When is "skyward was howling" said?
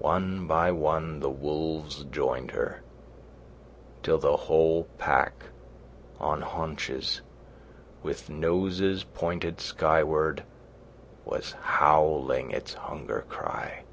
9.60-12.50